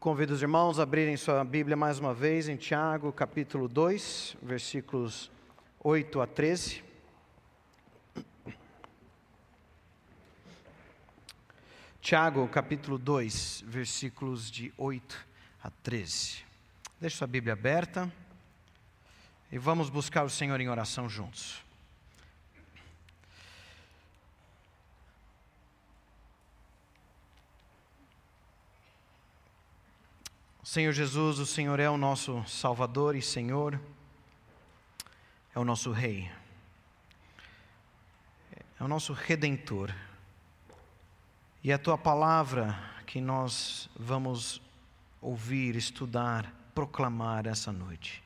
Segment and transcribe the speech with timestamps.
[0.00, 5.28] Convido os irmãos a abrirem sua Bíblia mais uma vez em Tiago, capítulo 2, versículos
[5.82, 6.84] 8 a 13.
[12.00, 15.26] Tiago, capítulo 2, versículos de 8
[15.64, 16.44] a 13.
[17.00, 18.08] Deixe sua Bíblia aberta
[19.50, 21.67] e vamos buscar o Senhor em oração juntos.
[30.68, 33.80] Senhor Jesus, o Senhor é o nosso Salvador e Senhor,
[35.54, 36.30] é o nosso Rei,
[38.78, 39.90] é o nosso Redentor.
[41.64, 44.60] E é a tua palavra que nós vamos
[45.22, 48.22] ouvir, estudar, proclamar essa noite.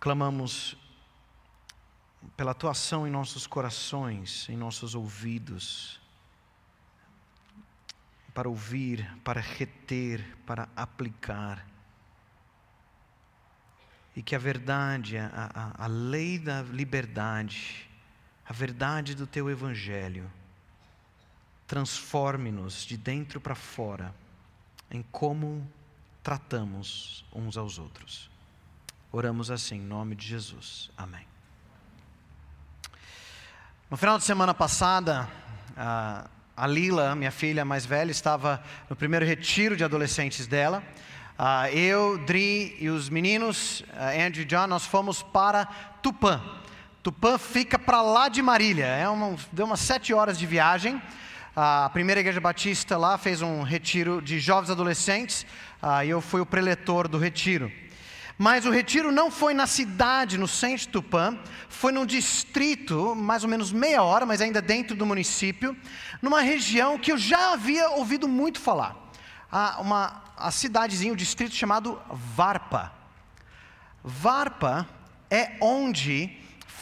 [0.00, 0.78] Clamamos
[2.38, 6.00] pela tua ação em nossos corações, em nossos ouvidos
[8.38, 11.66] para ouvir, para reter, para aplicar.
[14.14, 17.90] E que a verdade, a, a, a lei da liberdade,
[18.48, 20.30] a verdade do teu evangelho,
[21.66, 24.14] transforme-nos de dentro para fora
[24.88, 25.68] em como
[26.22, 28.30] tratamos uns aos outros.
[29.10, 30.92] Oramos assim, em nome de Jesus.
[30.96, 31.26] Amém.
[33.90, 35.28] No final de semana passada,
[35.76, 40.82] ah, a Lila, minha filha mais velha, estava no primeiro retiro de adolescentes dela.
[41.38, 45.66] Uh, eu, Dri e os meninos, uh, Andrew e John, nós fomos para
[46.02, 46.42] Tupã.
[47.00, 50.96] Tupã fica para lá de Marília, é uma, deu umas sete horas de viagem.
[50.96, 51.00] Uh,
[51.54, 55.46] a primeira igreja batista lá fez um retiro de jovens adolescentes
[56.04, 57.70] e eu fui o preletor do retiro.
[58.38, 61.36] Mas o retiro não foi na cidade, no centro de Tupã,
[61.68, 65.76] foi num distrito, mais ou menos meia hora, mas ainda dentro do município,
[66.22, 68.94] numa região que eu já havia ouvido muito falar.
[69.50, 72.92] A, uma, a cidadezinha, um distrito chamado Varpa.
[74.04, 74.88] Varpa
[75.28, 76.38] é onde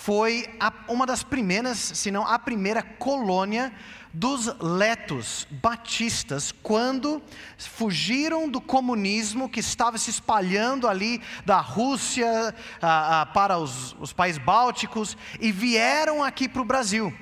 [0.06, 3.72] foi a, uma das primeiras, se não a primeira colônia
[4.14, 7.20] dos letos batistas quando
[7.58, 14.12] fugiram do comunismo que estava se espalhando ali da Rússia ah, ah, para os, os
[14.12, 17.12] países bálticos e vieram aqui para o Brasil.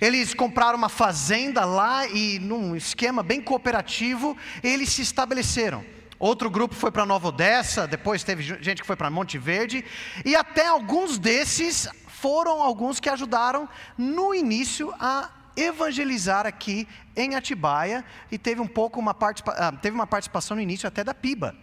[0.00, 5.84] Eles compraram uma fazenda lá e, num esquema bem cooperativo, eles se estabeleceram.
[6.18, 9.84] Outro grupo foi para Nova Odessa, depois teve gente que foi para Monte Verde,
[10.24, 11.86] e até alguns desses
[12.24, 13.68] foram alguns que ajudaram
[13.98, 18.02] no início a evangelizar aqui em Atibaia
[18.32, 21.54] e teve um pouco uma, participa ah, teve uma participação no início até da Piba.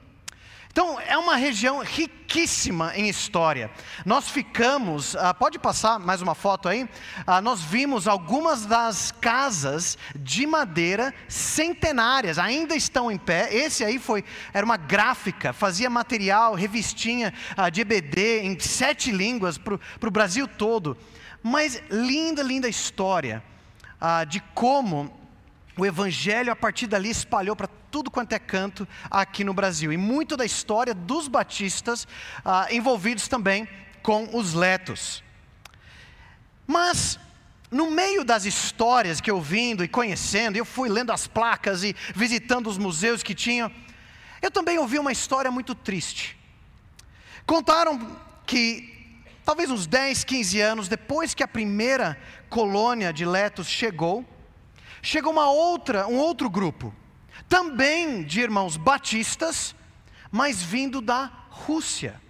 [0.72, 3.70] Então, é uma região riquíssima em história.
[4.06, 6.88] Nós ficamos, ah, pode passar mais uma foto aí?
[7.28, 13.54] Ah, nós vimos algumas das casas de madeira centenárias, ainda estão em pé.
[13.54, 14.24] Esse aí foi,
[14.54, 20.48] era uma gráfica, fazia material, revistinha ah, de EBD em sete línguas para o Brasil
[20.48, 20.98] todo.
[21.44, 23.44] Mas linda, linda história
[24.00, 25.21] ah, de como
[25.78, 29.92] o evangelho a partir dali espalhou para tudo quanto é canto aqui no Brasil.
[29.92, 32.08] E muito da história dos batistas
[32.44, 33.68] ah, envolvidos também
[34.02, 35.24] com os letos.
[36.68, 37.20] Mas,
[37.70, 41.96] no meio das histórias que eu vindo e conhecendo, eu fui lendo as placas e
[42.16, 43.72] visitando os museus que tinham,
[44.42, 46.38] eu também ouvi uma história muito triste.
[47.46, 52.18] Contaram que talvez uns 10, 15 anos depois que a primeira
[52.50, 54.26] colônia de Letos chegou,
[55.02, 56.94] chegou uma outra, um outro grupo,
[57.50, 59.76] também de irmãos batistas,
[60.32, 62.22] mas vindo da Rússia.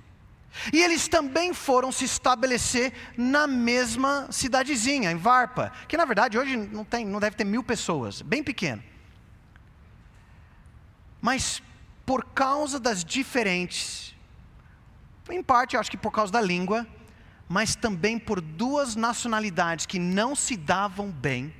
[0.73, 6.57] E eles também foram se estabelecer na mesma cidadezinha, em Varpa, que na verdade hoje
[6.57, 8.83] não, tem, não deve ter mil pessoas, bem pequeno.
[11.21, 11.61] Mas
[12.05, 14.13] por causa das diferentes,
[15.29, 16.85] em parte eu acho que por causa da língua,
[17.47, 21.53] mas também por duas nacionalidades que não se davam bem,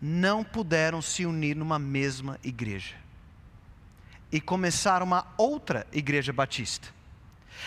[0.00, 2.94] não puderam se unir numa mesma igreja.
[4.30, 6.88] E começaram uma outra igreja batista.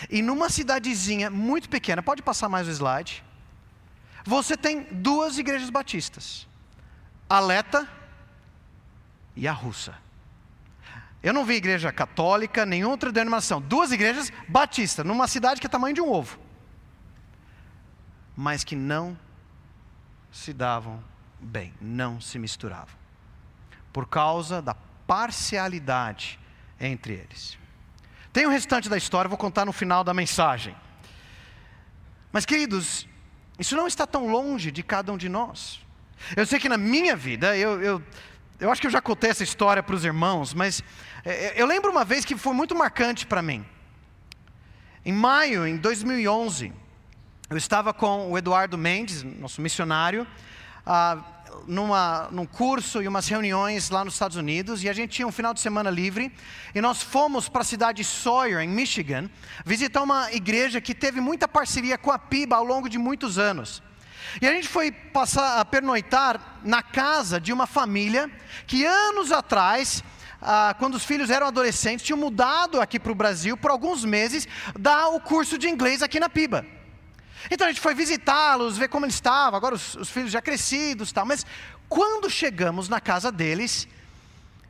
[0.09, 3.23] E numa cidadezinha muito pequena, pode passar mais o slide.
[4.25, 6.47] Você tem duas igrejas batistas:
[7.29, 7.89] a Leta
[9.35, 9.95] e a Russa.
[11.23, 13.61] Eu não vi igreja católica, nenhuma outra denominação.
[13.61, 16.39] Duas igrejas batistas, numa cidade que é tamanho de um ovo
[18.41, 19.19] mas que não
[20.31, 21.03] se davam
[21.39, 22.95] bem, não se misturavam,
[23.91, 24.74] por causa da
[25.07, 26.39] parcialidade
[26.80, 27.57] entre eles.
[28.31, 30.75] Tem o restante da história, vou contar no final da mensagem.
[32.31, 33.07] Mas, queridos,
[33.57, 35.80] isso não está tão longe de cada um de nós.
[36.36, 38.03] Eu sei que na minha vida, eu, eu
[38.59, 40.83] eu acho que eu já contei essa história para os irmãos, mas
[41.24, 43.65] é, eu lembro uma vez que foi muito marcante para mim.
[45.06, 46.74] Em maio, em 2011,
[47.50, 50.27] eu estava com o Eduardo Mendes, nosso missionário,
[50.91, 51.19] ah,
[51.68, 55.31] numa, num curso e umas reuniões lá nos Estados Unidos, e a gente tinha um
[55.31, 56.33] final de semana livre,
[56.74, 59.30] e nós fomos para a cidade de Sawyer, em Michigan,
[59.63, 63.83] visitar uma igreja que teve muita parceria com a PIBA ao longo de muitos anos.
[64.41, 68.27] E a gente foi passar a pernoitar na casa de uma família
[68.65, 70.03] que anos atrás
[70.42, 74.47] ah, quando os filhos eram adolescentes, tinham mudado aqui para o Brasil por alguns meses,
[74.77, 76.65] dar o curso de inglês aqui na Piba.
[77.50, 81.12] Então a gente foi visitá-los, ver como eles estavam, agora os, os filhos já crescidos
[81.12, 81.25] tal.
[81.25, 81.45] Mas
[81.88, 83.88] quando chegamos na casa deles,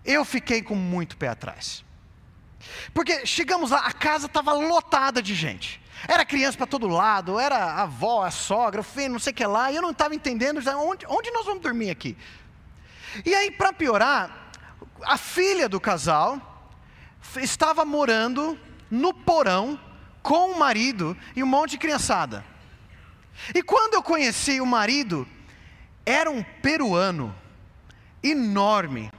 [0.06, 1.84] eu fiquei com muito pé atrás.
[2.94, 5.82] Porque chegamos lá, a casa estava lotada de gente.
[6.08, 9.36] Era criança para todo lado, era a avó, a sogra, o filho, não sei o
[9.36, 12.18] que lá, e eu não estava entendendo onde, onde nós vamos dormir aqui.
[13.26, 14.52] E aí, para piorar,
[15.04, 16.40] a filha do casal
[17.38, 18.58] estava morando
[18.90, 19.80] no porão
[20.22, 22.46] com o marido e um monte de criançada.
[23.54, 25.28] E quando eu conheci o marido,
[26.06, 27.36] era um peruano
[28.22, 29.12] enorme,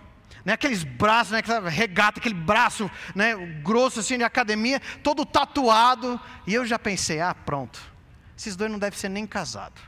[0.44, 6.20] né, aqueles braços, né, aquela regata, aquele braço né, grosso assim de academia, todo tatuado.
[6.46, 7.81] E eu já pensei, ah, pronto,
[8.37, 9.82] esses dois não devem ser nem casados.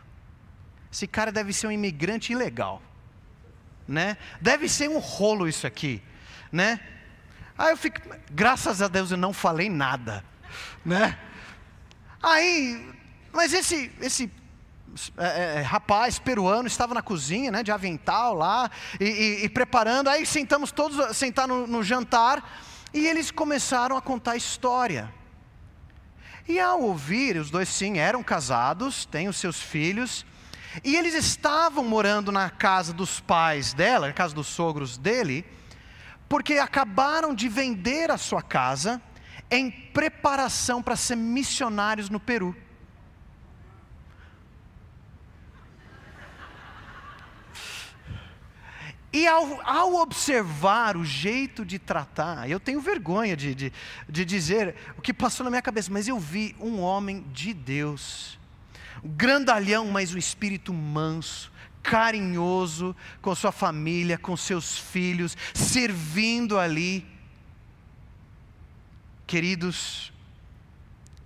[0.90, 2.82] Esse cara deve ser um imigrante ilegal
[3.86, 4.16] né?
[4.40, 6.02] Deve ser um rolo isso aqui,
[6.50, 6.80] né?
[7.56, 8.00] Aí eu fico,
[8.30, 10.24] graças a Deus eu não falei nada,
[10.84, 11.18] né?
[12.22, 12.90] Aí,
[13.32, 14.30] mas esse esse
[15.16, 18.70] é, é, é, rapaz peruano estava na cozinha, né, de avental lá
[19.00, 20.08] e, e, e preparando.
[20.08, 22.60] Aí sentamos todos sentar no, no jantar
[22.92, 25.12] e eles começaram a contar história.
[26.46, 30.26] E ao ouvir, os dois sim eram casados, têm os seus filhos.
[30.84, 35.44] E eles estavam morando na casa dos pais dela, na casa dos sogros dele,
[36.28, 39.00] porque acabaram de vender a sua casa
[39.50, 42.56] em preparação para ser missionários no Peru.
[49.12, 53.72] E ao, ao, observar o jeito de tratar, eu tenho vergonha de, de,
[54.08, 58.38] de dizer o que passou na minha cabeça, mas eu vi um homem de Deus
[59.04, 61.50] grandalhão, mas um espírito manso,
[61.82, 67.06] carinhoso com sua família, com seus filhos, servindo ali.
[69.26, 70.12] Queridos,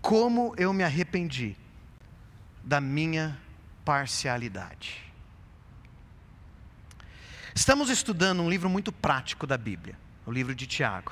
[0.00, 1.56] como eu me arrependi
[2.62, 3.38] da minha
[3.84, 5.05] parcialidade.
[7.56, 11.10] Estamos estudando um livro muito prático da Bíblia, o livro de Tiago.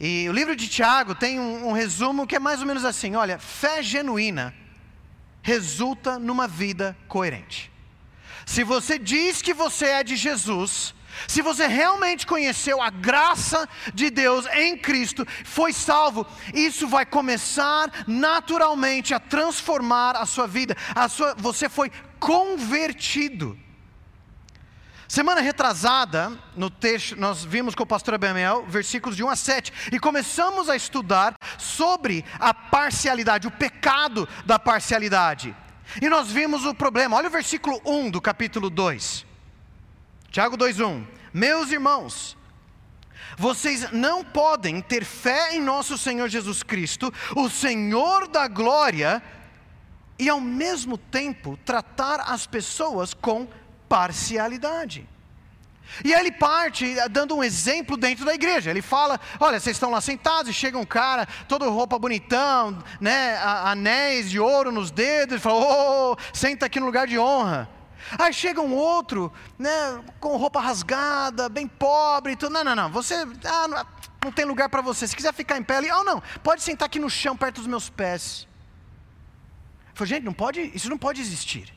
[0.00, 3.16] E o livro de Tiago tem um, um resumo que é mais ou menos assim:
[3.16, 4.54] olha, fé genuína
[5.42, 7.70] resulta numa vida coerente.
[8.46, 10.94] Se você diz que você é de Jesus,
[11.28, 17.92] se você realmente conheceu a graça de Deus em Cristo, foi salvo, isso vai começar
[18.06, 20.74] naturalmente a transformar a sua vida.
[20.94, 23.65] A sua, você foi convertido.
[25.08, 29.72] Semana retrasada, no texto, nós vimos com o pastor Abel versículos de 1 a 7,
[29.92, 35.54] e começamos a estudar sobre a parcialidade, o pecado da parcialidade.
[36.02, 39.24] E nós vimos o problema, olha o versículo 1 do capítulo 2,
[40.32, 42.36] Tiago 2,1: Meus irmãos,
[43.38, 49.22] vocês não podem ter fé em nosso Senhor Jesus Cristo, o Senhor da glória,
[50.18, 53.46] e ao mesmo tempo tratar as pessoas com
[53.88, 55.06] parcialidade.
[56.04, 58.70] E ele parte eh, dando um exemplo dentro da igreja.
[58.70, 63.38] Ele fala: Olha, vocês estão lá sentados e chega um cara, todo roupa bonitão, né,
[63.38, 67.68] anéis de ouro nos dedos, ele fala: Oh, senta aqui no lugar de honra.
[68.18, 72.52] Aí chega um outro, né, com roupa rasgada, bem pobre, e tudo.
[72.52, 73.14] Não, não, não, você
[73.44, 73.86] ah, não,
[74.24, 75.08] não, tem lugar para você.
[75.08, 77.66] Se quiser ficar em pé ali, oh não, pode sentar aqui no chão perto dos
[77.66, 78.46] meus pés.
[79.98, 81.75] Eu gente, não pode, isso não pode existir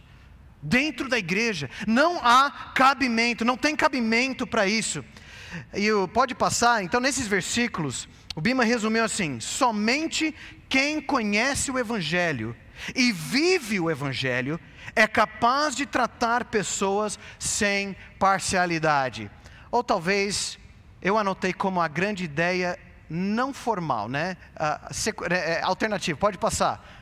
[0.61, 1.69] dentro da igreja.
[1.87, 5.03] Não há cabimento, não tem cabimento para isso.
[5.73, 10.35] E pode passar, então nesses versículos, o Bima resumiu assim: somente
[10.67, 12.55] quem conhece o Evangelho
[12.95, 14.59] e vive o Evangelho
[14.95, 19.29] é capaz de tratar pessoas sem parcialidade.
[19.71, 20.57] Ou talvez
[21.01, 22.77] eu anotei como a grande ideia
[23.09, 24.37] não formal, né?
[24.55, 26.97] Uh, é, alternativo, pode passar.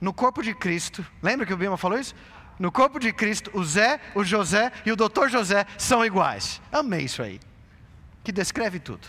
[0.00, 2.14] No corpo de Cristo, lembra que o Bima falou isso?
[2.58, 6.60] No corpo de Cristo, o Zé, o José e o doutor José são iguais.
[6.72, 7.38] Amei isso aí.
[8.24, 9.06] Que descreve tudo.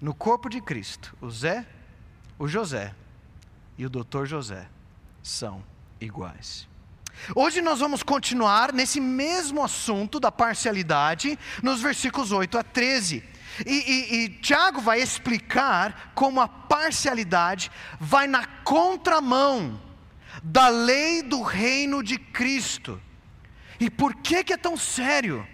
[0.00, 1.66] No corpo de Cristo, o Zé,
[2.38, 2.94] o José
[3.76, 4.68] e o doutor José
[5.22, 5.62] são
[6.00, 6.68] iguais.
[7.34, 13.22] Hoje nós vamos continuar nesse mesmo assunto da parcialidade, nos versículos 8 a 13.
[13.66, 19.78] E, e, e Tiago vai explicar como a parcialidade vai na contramão
[20.42, 23.00] da lei do reino de Cristo.
[23.78, 25.46] E por que, que é tão sério?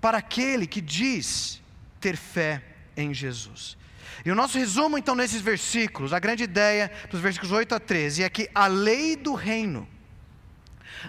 [0.00, 1.62] Para aquele que diz
[2.00, 2.62] ter fé
[2.96, 3.76] em Jesus.
[4.24, 8.22] E o nosso resumo, então, nesses versículos, a grande ideia dos versículos 8 a 13
[8.22, 9.88] é que a lei do reino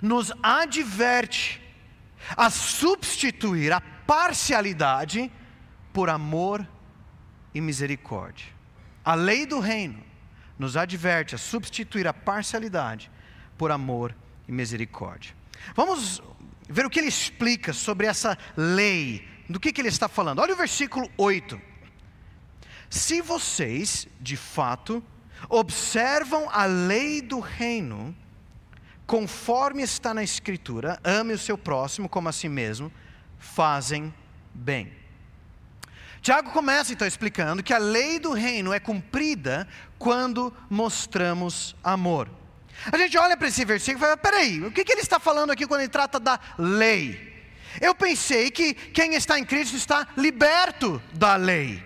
[0.02, 1.62] nos adverte
[2.36, 5.32] a substituir a parcialidade
[5.94, 6.68] por amor
[7.54, 8.48] e misericórdia.
[9.04, 10.04] A lei do reino
[10.58, 13.12] nos adverte a substituir a parcialidade
[13.58, 14.16] por amor
[14.48, 15.36] e misericórdia.
[15.76, 16.22] Vamos
[16.70, 20.40] ver o que ele explica sobre essa lei, do que, que ele está falando.
[20.40, 21.60] Olha o versículo 8.
[22.90, 25.04] Se vocês, de fato,
[25.50, 28.16] observam a lei do reino,
[29.06, 32.92] conforme está na Escritura, ame o seu próximo como a si mesmo,
[33.38, 34.14] fazem
[34.54, 34.97] bem.
[36.28, 39.66] Tiago começa então explicando que a lei do reino é cumprida
[39.98, 42.30] quando mostramos amor.
[42.92, 45.52] A gente olha para esse versículo e fala: peraí, o que, que ele está falando
[45.52, 47.34] aqui quando ele trata da lei?
[47.80, 51.82] Eu pensei que quem está em Cristo está liberto da lei.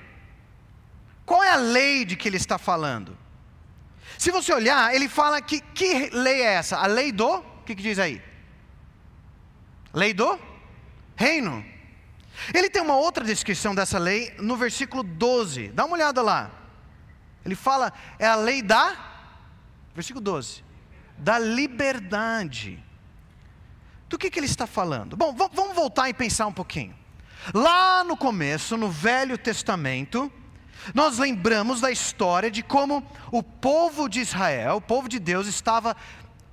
[1.23, 3.15] Qual é a lei de que ele está falando?
[4.17, 6.77] Se você olhar, ele fala que que lei é essa?
[6.77, 8.19] A lei do, o que, que diz aí?
[9.93, 10.39] Lei do
[11.15, 11.63] reino.
[12.53, 15.69] Ele tem uma outra descrição dessa lei no versículo 12.
[15.69, 16.51] Dá uma olhada lá.
[17.45, 18.95] Ele fala, é a lei da,
[19.93, 20.63] versículo 12,
[21.17, 22.83] da liberdade.
[24.07, 25.15] Do que, que ele está falando?
[25.15, 26.95] Bom, vamos voltar e pensar um pouquinho.
[27.53, 30.31] Lá no começo, no Velho Testamento,
[30.93, 35.95] nós lembramos da história de como o povo de Israel, o povo de Deus, estava,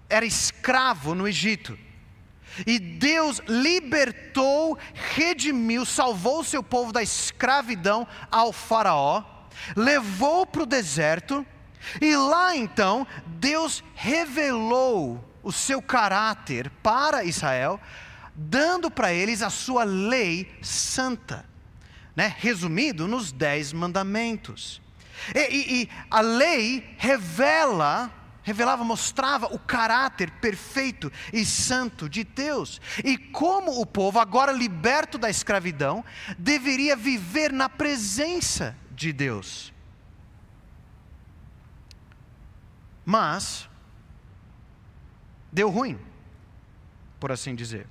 [0.09, 1.79] era escravo no Egito.
[2.67, 4.79] E Deus libertou,
[5.15, 9.23] redimiu, salvou o seu povo da escravidão ao Faraó,
[9.77, 11.47] levou para o deserto,
[12.01, 17.81] e lá então Deus revelou o seu caráter para Israel,
[18.35, 21.45] dando para eles a sua lei santa,
[22.15, 22.35] né?
[22.39, 24.83] resumido nos Dez Mandamentos.
[25.35, 28.13] E, e, e a lei revela
[28.49, 32.81] revelava, mostrava o caráter perfeito e santo de Deus.
[33.05, 36.05] E como o povo, agora liberto da escravidão,
[36.39, 39.73] deveria viver na presença de Deus.
[43.05, 43.69] Mas,
[45.53, 45.99] deu ruim,
[47.21, 47.87] por assim dizer.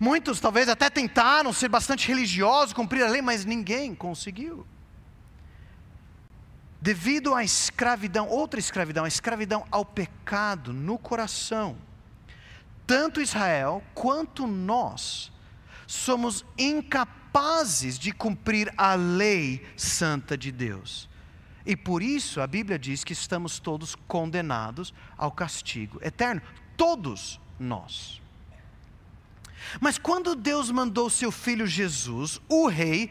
[0.00, 4.66] Muitos talvez até tentaram ser bastante religiosos, cumprir a lei, mas ninguém conseguiu
[6.82, 11.78] devido à escravidão, outra escravidão, a escravidão ao pecado no coração,
[12.84, 15.30] tanto Israel quanto nós
[15.86, 21.08] somos incapazes de cumprir a lei santa de Deus.
[21.64, 26.42] E por isso a Bíblia diz que estamos todos condenados ao castigo eterno,
[26.76, 28.20] todos nós.
[29.80, 33.08] Mas quando Deus mandou seu filho Jesus, o rei,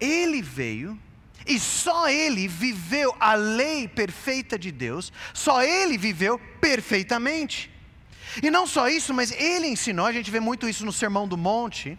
[0.00, 0.98] ele veio
[1.46, 7.70] e só ele viveu a lei perfeita de Deus, só ele viveu perfeitamente.
[8.42, 11.36] E não só isso, mas ele ensinou, a gente vê muito isso no Sermão do
[11.36, 11.98] Monte.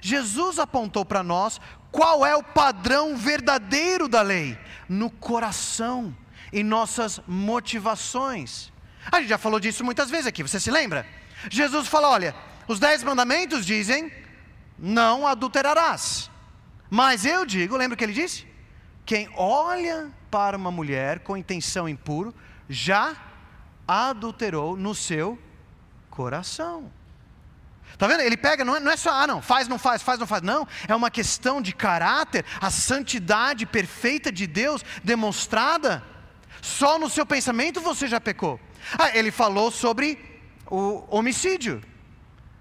[0.00, 6.16] Jesus apontou para nós qual é o padrão verdadeiro da lei no coração,
[6.52, 8.70] em nossas motivações.
[9.10, 11.06] A gente já falou disso muitas vezes aqui, você se lembra?
[11.50, 12.34] Jesus falou: olha,
[12.68, 14.12] os dez mandamentos dizem:
[14.78, 16.30] não adulterarás.
[16.90, 18.46] Mas eu digo, lembra o que ele disse?
[19.06, 22.34] Quem olha para uma mulher com intenção impuro,
[22.68, 23.16] já
[23.86, 25.38] adulterou no seu
[26.10, 26.90] coração.
[27.92, 28.20] Está vendo?
[28.20, 30.42] Ele pega, não é, não é, só, ah, não, faz, não faz, faz, não faz.
[30.42, 36.02] Não, é uma questão de caráter, a santidade perfeita de Deus demonstrada.
[36.60, 38.60] Só no seu pensamento você já pecou.
[38.98, 40.18] Ah, ele falou sobre
[40.68, 41.80] o homicídio.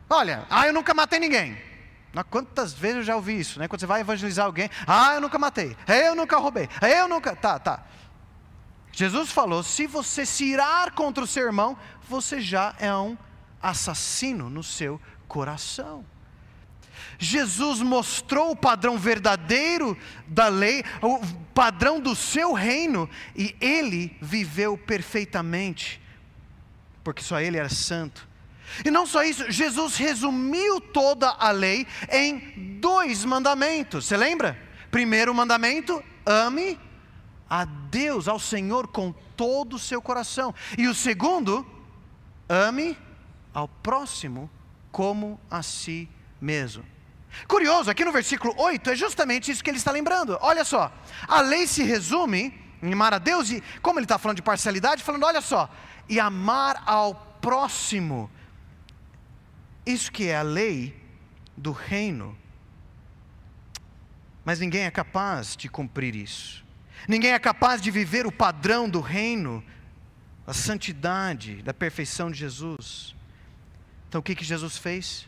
[0.07, 1.57] Olha, ah, eu nunca matei ninguém.
[2.23, 3.67] Quantas vezes eu já ouvi isso, né?
[3.67, 7.35] Quando você vai evangelizar alguém, ah, eu nunca matei, eu nunca roubei, eu nunca.
[7.35, 7.83] Tá, tá.
[8.91, 13.17] Jesus falou: se você se irar contra o seu irmão, você já é um
[13.61, 16.05] assassino no seu coração.
[17.17, 21.19] Jesus mostrou o padrão verdadeiro da lei, o
[21.53, 26.01] padrão do seu reino, e ele viveu perfeitamente,
[27.03, 28.27] porque só ele era santo.
[28.83, 34.05] E não só isso, Jesus resumiu toda a lei em dois mandamentos.
[34.05, 34.59] Você lembra?
[34.91, 36.79] Primeiro mandamento: ame
[37.49, 40.53] a Deus, ao Senhor com todo o seu coração.
[40.77, 41.65] E o segundo,
[42.49, 42.97] ame
[43.53, 44.49] ao próximo
[44.91, 46.09] como a si
[46.41, 46.83] mesmo.
[47.47, 50.37] Curioso, aqui no versículo 8 é justamente isso que ele está lembrando.
[50.41, 50.91] Olha só,
[51.27, 55.03] a lei se resume em amar a Deus, e como ele está falando de parcialidade,
[55.03, 55.69] falando, olha só,
[56.07, 58.29] e amar ao próximo.
[59.85, 60.99] Isso que é a lei
[61.55, 62.37] do reino.
[64.43, 66.63] Mas ninguém é capaz de cumprir isso.
[67.07, 69.63] Ninguém é capaz de viver o padrão do reino,
[70.47, 73.15] a santidade, da perfeição de Jesus.
[74.09, 75.27] Então o que, que Jesus fez?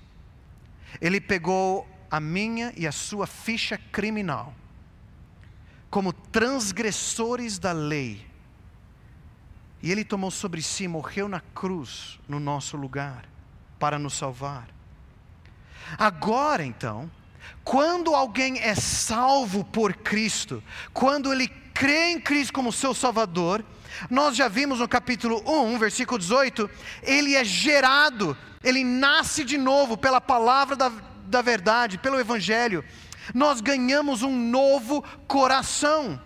[1.01, 4.55] Ele pegou a minha e a sua ficha criminal
[5.89, 8.25] como transgressores da lei.
[9.81, 13.27] E ele tomou sobre si, morreu na cruz, no nosso lugar,
[13.79, 14.67] para nos salvar.
[15.98, 17.10] Agora então,
[17.63, 23.63] quando alguém é salvo por Cristo, quando ele crê em Cristo como seu Salvador,
[24.10, 26.69] nós já vimos no capítulo 1, versículo 18,
[27.03, 30.91] ele é gerado, ele nasce de novo pela palavra da,
[31.25, 32.84] da verdade, pelo Evangelho,
[33.34, 36.19] nós ganhamos um novo coração.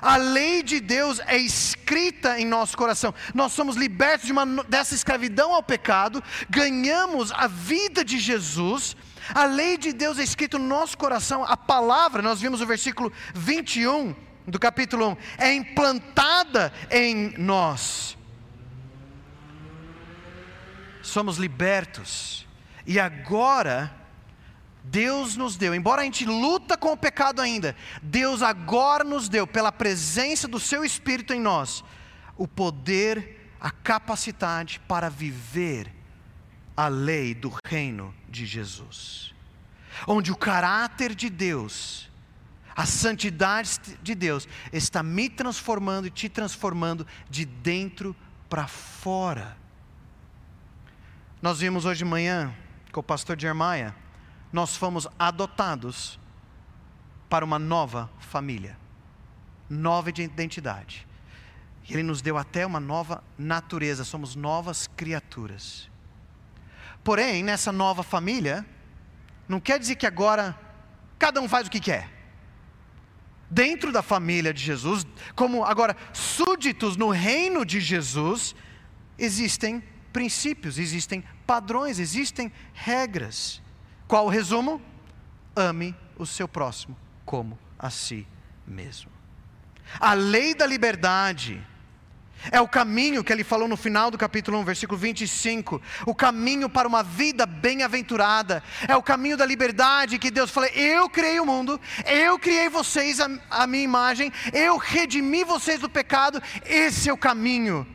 [0.00, 3.14] A lei de Deus é escrita em nosso coração.
[3.34, 8.96] Nós somos libertos de uma, dessa escravidão ao pecado, ganhamos a vida de Jesus.
[9.34, 11.44] A lei de Deus é escrita no nosso coração.
[11.44, 14.14] A palavra, nós vimos o versículo 21
[14.46, 18.16] do capítulo 1, é implantada em nós.
[21.02, 22.46] Somos libertos.
[22.86, 23.92] E agora
[24.90, 29.46] Deus nos deu, embora a gente luta com o pecado ainda, Deus agora nos deu,
[29.46, 31.82] pela presença do Seu Espírito em nós,
[32.36, 35.92] o poder, a capacidade para viver
[36.76, 39.34] a lei do reino de Jesus,
[40.06, 42.08] onde o caráter de Deus,
[42.76, 48.14] a santidade de Deus, está me transformando e te transformando de dentro
[48.48, 49.56] para fora.
[51.42, 52.54] Nós vimos hoje de manhã
[52.92, 53.94] com o pastor Jeremiah
[54.56, 56.18] nós fomos adotados
[57.28, 58.78] para uma nova família,
[59.68, 61.06] nova identidade.
[61.90, 65.90] Ele nos deu até uma nova natureza, somos novas criaturas.
[67.04, 68.64] Porém, nessa nova família,
[69.46, 70.58] não quer dizer que agora
[71.18, 72.10] cada um faz o que quer.
[73.50, 78.56] Dentro da família de Jesus, como agora súditos no reino de Jesus,
[79.18, 83.65] existem princípios, existem padrões, existem regras.
[84.06, 84.80] Qual o resumo?
[85.54, 88.26] Ame o seu próximo como a si
[88.66, 89.10] mesmo.
[89.98, 91.64] A lei da liberdade
[92.50, 95.80] é o caminho que ele falou no final do capítulo 1, versículo 25.
[96.06, 98.62] O caminho para uma vida bem-aventurada.
[98.86, 103.20] É o caminho da liberdade que Deus falou: Eu criei o mundo, eu criei vocês
[103.20, 106.40] a, a minha imagem, eu redimi vocês do pecado.
[106.64, 107.86] Esse é o caminho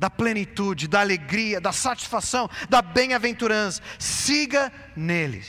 [0.00, 3.82] da plenitude, da alegria, da satisfação, da bem-aventurança.
[3.98, 5.44] Siga nele.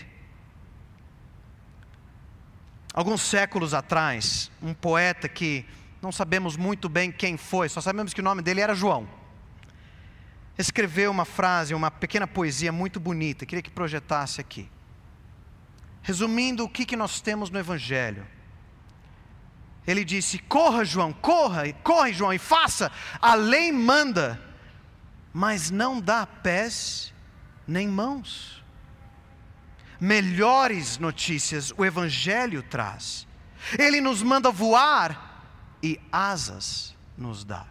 [2.94, 5.66] Alguns séculos atrás, um poeta que
[6.02, 9.08] não sabemos muito bem quem foi, só sabemos que o nome dele era João.
[10.58, 14.70] Escreveu uma frase, uma pequena poesia muito bonita, queria que projetasse aqui.
[16.02, 18.28] Resumindo o que, que nós temos no Evangelho
[19.86, 22.92] ele disse: Corra, João, corra, corre, João, e faça.
[23.22, 24.42] A lei manda,
[25.34, 27.14] mas não dá pés
[27.68, 28.64] nem mãos.
[30.00, 33.28] Melhores notícias o Evangelho traz.
[33.78, 35.44] Ele nos manda voar
[35.84, 37.66] e asas nos dá.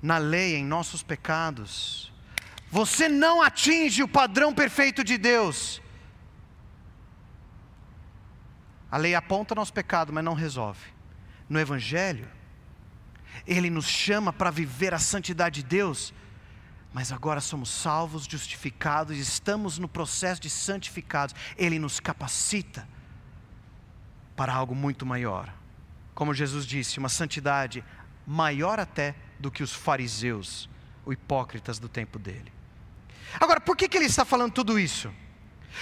[0.00, 2.12] Na lei, em nossos pecados,
[2.70, 5.80] você não atinge o padrão perfeito de Deus
[8.90, 10.80] a lei aponta nosso pecado, mas não resolve.
[11.48, 12.28] No Evangelho,
[13.46, 16.12] ele nos chama para viver a santidade de Deus,
[16.92, 21.34] mas agora somos salvos, justificados, estamos no processo de santificados.
[21.56, 22.88] Ele nos capacita
[24.34, 25.52] para algo muito maior.
[26.14, 27.84] Como Jesus disse, uma santidade
[28.26, 30.68] maior até do que os fariseus,
[31.04, 32.52] os hipócritas do tempo dele.
[33.38, 35.12] Agora, por que, que ele está falando tudo isso?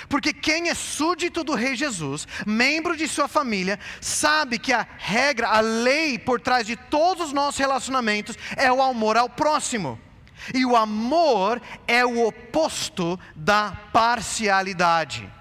[0.08, 5.48] Porque quem é súdito do Rei Jesus, membro de sua família, sabe que a regra,
[5.48, 9.98] a lei por trás de todos os nossos relacionamentos é o amor ao próximo.
[10.54, 15.32] E o amor é o oposto da parcialidade.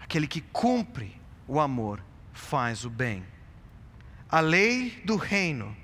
[0.00, 3.24] Aquele que cumpre o amor faz o bem.
[4.28, 5.76] A lei do reino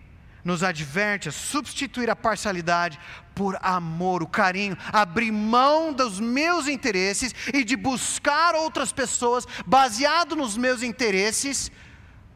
[0.44, 2.98] nos adverte a substituir a parcialidade
[3.34, 10.36] por amor, o carinho, abrir mão dos meus interesses e de buscar outras pessoas baseado
[10.36, 11.70] nos meus interesses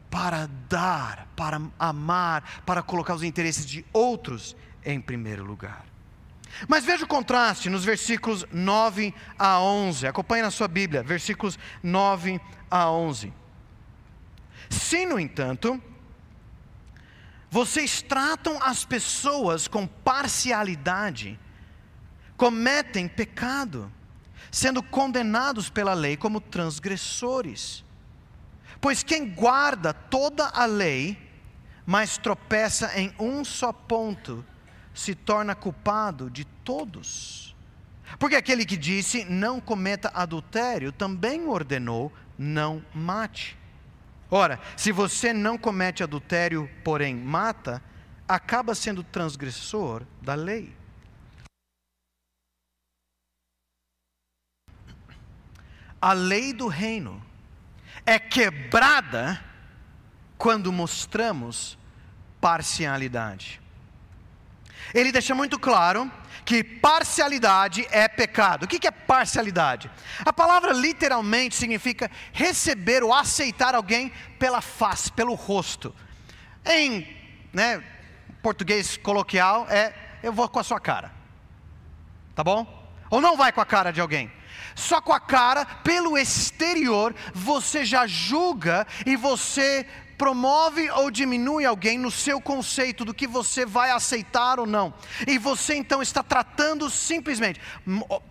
[0.09, 5.85] para dar, para amar, para colocar os interesses de outros em primeiro lugar.
[6.67, 10.07] Mas veja o contraste nos versículos 9 a 11.
[10.07, 12.39] Acompanhe na sua Bíblia, versículos 9
[12.71, 13.33] a 11.
[14.69, 15.81] Se, no entanto,
[17.55, 21.39] vocês tratam as pessoas com parcialidade,
[22.35, 23.89] cometem pecado,
[24.51, 27.81] sendo condenados pela lei como transgressores.
[28.81, 31.17] Pois quem guarda toda a lei,
[31.85, 34.45] mas tropeça em um só ponto,
[34.93, 37.55] se torna culpado de todos.
[38.19, 43.57] Porque aquele que disse não cometa adultério também ordenou não mate.
[44.35, 47.81] Ora, se você não comete adultério, porém mata,
[48.27, 50.75] acaba sendo transgressor da lei.
[56.01, 57.25] A lei do reino
[58.05, 59.41] é quebrada
[60.37, 61.77] quando mostramos
[62.41, 63.61] parcialidade
[64.93, 66.11] ele deixa muito claro
[66.45, 68.63] que parcialidade é pecado.
[68.63, 69.89] O que é parcialidade?
[70.23, 75.93] A palavra literalmente significa receber ou aceitar alguém pela face, pelo rosto.
[76.63, 77.07] Em
[77.51, 77.83] né,
[78.43, 81.11] português coloquial é eu vou com a sua cara.
[82.35, 82.67] Tá bom?
[83.09, 84.31] Ou não vai com a cara de alguém.
[84.75, 91.97] Só com a cara, pelo exterior, você já julga e você promove ou diminui alguém
[91.97, 94.93] no seu conceito do que você vai aceitar ou não.
[95.27, 97.59] E você então está tratando simplesmente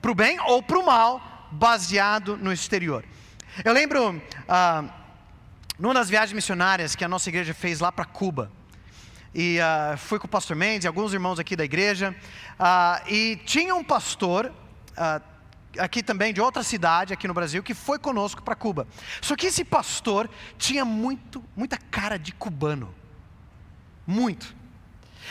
[0.00, 3.04] para o bem ou para o mal, baseado no exterior.
[3.64, 4.84] Eu lembro, ah,
[5.78, 8.50] numa das viagens missionárias que a nossa igreja fez lá para Cuba.
[9.34, 12.14] E ah, fui com o pastor Mendes e alguns irmãos aqui da igreja.
[12.58, 14.52] Ah, e tinha um pastor.
[14.96, 15.20] Ah,
[15.78, 18.86] aqui também de outra cidade aqui no Brasil que foi conosco para Cuba.
[19.20, 22.94] Só que esse pastor tinha muito, muita cara de cubano.
[24.06, 24.54] Muito.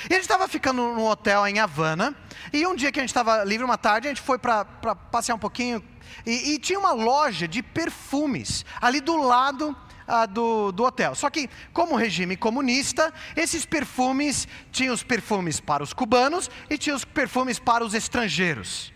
[0.09, 2.15] E a gente estava ficando num hotel em Havana,
[2.51, 5.35] e um dia que a gente estava livre, uma tarde, a gente foi para passear
[5.35, 5.83] um pouquinho,
[6.25, 9.75] e, e, tinha uma loja de perfumes ali do lado
[10.07, 11.15] ah, do, do hotel.
[11.15, 16.95] Só que, como regime comunista, esses perfumes tinham os perfumes para os cubanos e tinham
[16.95, 18.93] os perfumes para os estrangeiros.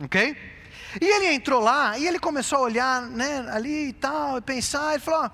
[0.00, 0.36] Ok?
[1.00, 4.96] E ele entrou lá e ele começou a olhar né, ali e tal, e pensar,
[4.96, 5.30] e falou: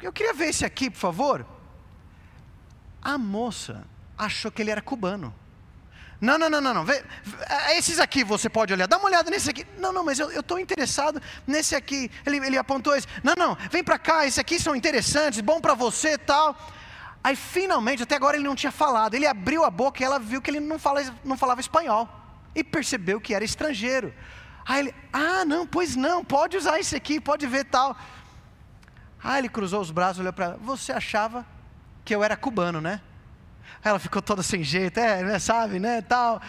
[0.00, 1.46] Eu queria ver esse aqui, por favor.
[3.02, 3.84] A moça
[4.16, 5.34] achou que ele era cubano.
[6.20, 6.84] Não, não, não, não, não.
[6.84, 7.04] Vê,
[7.76, 8.88] esses aqui você pode olhar.
[8.88, 9.64] Dá uma olhada nesse aqui.
[9.78, 12.10] Não, não, mas eu estou interessado nesse aqui.
[12.26, 13.06] Ele, ele apontou esse.
[13.22, 14.26] Não, não, vem para cá.
[14.26, 16.56] Esses aqui são interessantes, bom para você e tal.
[17.22, 19.14] Aí finalmente, até agora ele não tinha falado.
[19.14, 22.08] Ele abriu a boca e ela viu que ele não, fala, não falava espanhol.
[22.52, 24.12] E percebeu que era estrangeiro.
[24.68, 27.96] Aí ele, ah, não, pois não, pode usar esse aqui, pode ver tal.
[29.24, 31.46] Aí ele cruzou os braços, olhou para ela, você achava
[32.04, 33.00] que eu era cubano, né?
[33.82, 36.42] Aí ela ficou toda sem jeito, é, né, sabe, né, tal.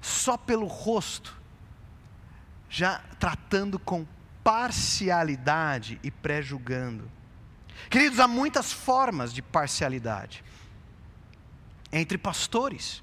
[0.00, 1.36] Só pelo rosto,
[2.70, 4.06] já tratando com
[4.42, 7.10] parcialidade e pré-julgando.
[7.90, 10.42] Queridos, há muitas formas de parcialidade.
[11.92, 13.02] Entre pastores.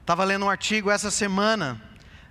[0.00, 1.80] Estava lendo um artigo essa semana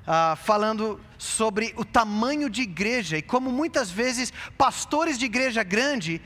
[0.06, 6.22] ah, falando sobre o tamanho de igreja e como muitas vezes pastores de igreja grande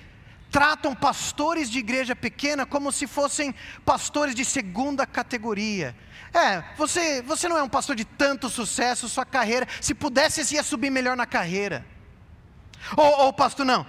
[0.52, 3.54] tratam pastores de igreja pequena como se fossem
[3.86, 5.96] pastores de segunda categoria.
[6.34, 10.56] É, você, você não é um pastor de tanto sucesso, sua carreira, se pudesse, você
[10.56, 11.86] ia subir melhor na carreira.
[12.96, 13.86] Ou, ou pastor, não.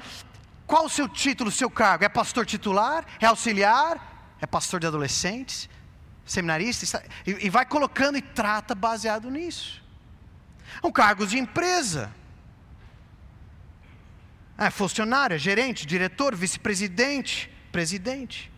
[0.66, 2.04] Qual o seu título, o seu cargo?
[2.04, 3.04] É pastor titular?
[3.20, 4.36] É auxiliar?
[4.40, 5.68] É pastor de adolescentes?
[6.30, 7.02] Seminarista?
[7.26, 9.82] E, e vai colocando e trata baseado nisso.
[10.80, 12.14] São cargos de empresa.
[14.56, 18.48] É, funcionário, gerente, diretor, vice-presidente, presidente.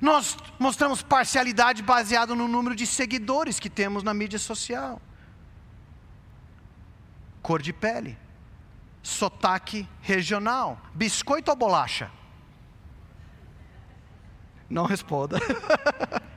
[0.00, 4.98] Nós mostramos parcialidade baseado no número de seguidores que temos na mídia social.
[7.42, 8.16] Cor de pele,
[9.02, 12.10] sotaque regional, biscoito ou bolacha?
[14.70, 15.38] Não responda.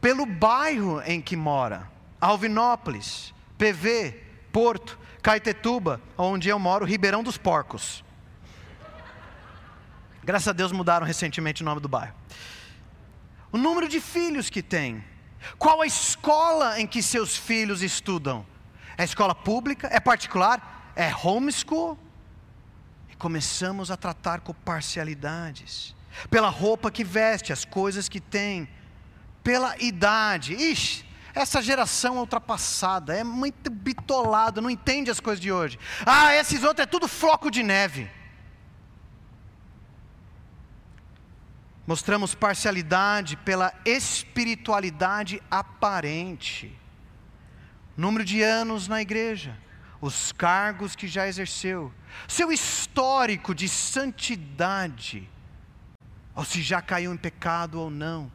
[0.00, 4.22] Pelo bairro em que mora Alvinópolis, PV,
[4.52, 8.04] Porto, Caetetuba, onde eu moro, Ribeirão dos Porcos.
[10.22, 12.14] Graças a Deus mudaram recentemente o nome do bairro.
[13.50, 15.04] O número de filhos que tem.
[15.58, 18.46] Qual a escola em que seus filhos estudam?
[18.96, 19.88] É escola pública?
[19.90, 20.92] É particular?
[20.94, 21.98] É homeschool?
[23.10, 25.95] E começamos a tratar com parcialidades.
[26.30, 28.68] Pela roupa que veste, as coisas que tem.
[29.42, 30.54] Pela idade.
[30.54, 35.78] Ixi, essa geração é ultrapassada, é muito bitolada, não entende as coisas de hoje.
[36.04, 38.10] Ah, esses outros é tudo floco de neve.
[41.86, 46.76] mostramos parcialidade pela espiritualidade aparente.
[47.96, 49.56] Número de anos na igreja,
[50.00, 51.92] os cargos que já exerceu,
[52.26, 55.30] seu histórico de santidade,
[56.36, 58.30] ou se já caiu em pecado ou não.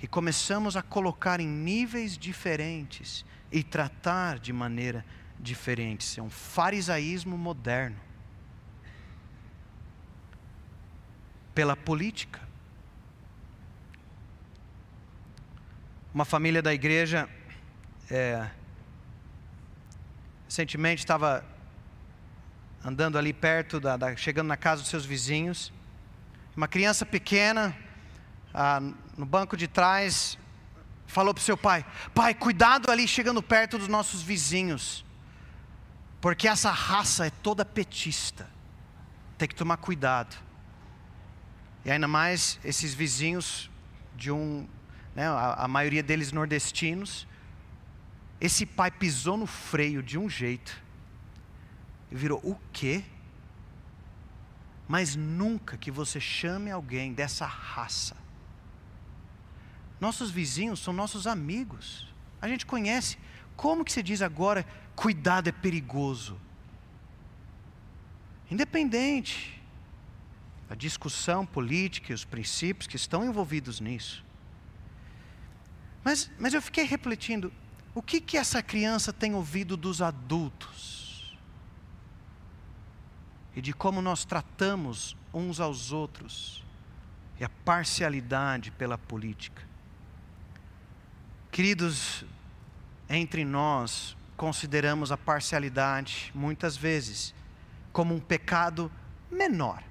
[0.00, 5.04] E começamos a colocar em níveis diferentes e tratar de maneira
[5.40, 6.02] diferente.
[6.02, 7.98] Isso é um farisaísmo moderno.
[11.52, 12.40] Pela política.
[16.14, 17.28] Uma família da igreja,
[18.08, 18.48] é,
[20.44, 21.44] recentemente estava
[22.84, 25.72] andando ali perto, da, da, chegando na casa dos seus vizinhos.
[26.58, 27.72] Uma criança pequena,
[28.52, 28.80] ah,
[29.16, 30.36] no banco de trás,
[31.06, 35.04] falou para o seu pai: Pai, cuidado ali chegando perto dos nossos vizinhos,
[36.20, 38.50] porque essa raça é toda petista,
[39.38, 40.34] tem que tomar cuidado.
[41.84, 43.70] E ainda mais esses vizinhos
[44.16, 44.66] de um,
[45.14, 47.24] né, a, a maioria deles nordestinos.
[48.40, 50.76] Esse pai pisou no freio de um jeito
[52.10, 53.04] e virou: O quê?
[54.88, 58.16] Mas nunca que você chame alguém dessa raça.
[60.00, 62.08] Nossos vizinhos são nossos amigos.
[62.40, 63.18] A gente conhece.
[63.54, 64.64] Como que se diz agora,
[64.96, 66.40] cuidado é perigoso?
[68.50, 69.62] Independente
[70.68, 74.24] da discussão política e os princípios que estão envolvidos nisso.
[76.04, 77.52] Mas, mas eu fiquei refletindo,
[77.94, 80.97] o que, que essa criança tem ouvido dos adultos?
[83.54, 86.64] E de como nós tratamos uns aos outros
[87.38, 89.62] e a parcialidade pela política.
[91.50, 92.24] Queridos,
[93.08, 97.34] entre nós consideramos a parcialidade muitas vezes
[97.92, 98.90] como um pecado
[99.30, 99.82] menor.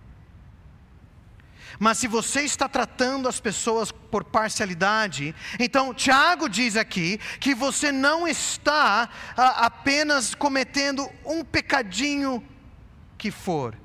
[1.79, 7.91] Mas se você está tratando as pessoas por parcialidade, então Tiago diz aqui que você
[7.91, 12.41] não está a, apenas cometendo um pecadinho
[13.17, 13.75] que for.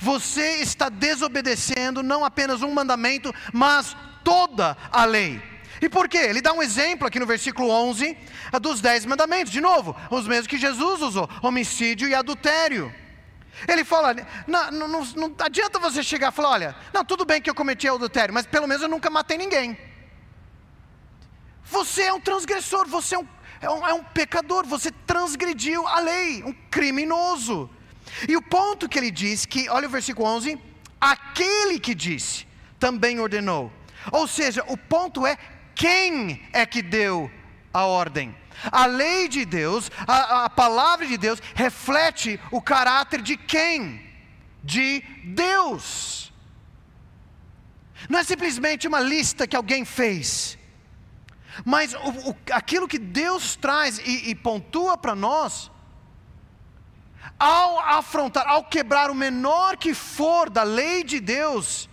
[0.00, 5.40] Você está desobedecendo não apenas um mandamento, mas toda a lei.
[5.80, 6.18] E por quê?
[6.18, 8.16] Ele dá um exemplo aqui no versículo 11
[8.60, 12.94] dos dez mandamentos, de novo, os mesmos que Jesus usou: homicídio e adultério.
[13.68, 14.14] Ele fala:
[14.46, 17.54] não, não, não, não adianta você chegar e falar, olha, não, tudo bem que eu
[17.54, 19.76] cometi adultério, mas pelo menos eu nunca matei ninguém.
[21.64, 23.28] Você é um transgressor, você é um,
[23.60, 27.70] é um, é um pecador, você transgrediu a lei, um criminoso.
[28.28, 30.58] E o ponto que ele diz que, olha o versículo 11,
[31.00, 32.46] aquele que disse
[32.78, 33.72] também ordenou.
[34.12, 35.36] Ou seja, o ponto é
[35.74, 37.30] quem é que deu
[37.72, 38.34] a ordem.
[38.70, 44.00] A lei de Deus, a, a palavra de Deus, reflete o caráter de quem?
[44.62, 46.32] De Deus.
[48.08, 50.58] Não é simplesmente uma lista que alguém fez,
[51.64, 55.70] mas o, o, aquilo que Deus traz e, e pontua para nós
[57.38, 61.88] ao afrontar, ao quebrar o menor que for da lei de Deus,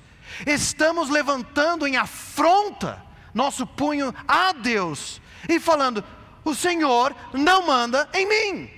[0.46, 6.04] estamos levantando em afronta nosso punho a Deus e falando:
[6.44, 8.70] o Senhor não manda em mim.